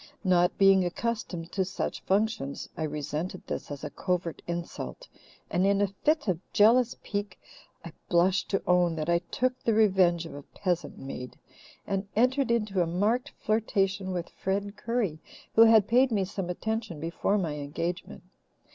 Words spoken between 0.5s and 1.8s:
being accustomed to